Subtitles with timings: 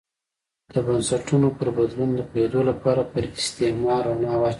[0.73, 4.47] د بنسټونو پر بدلون پوهېدو لپاره پر استعمار رڼا اچوو.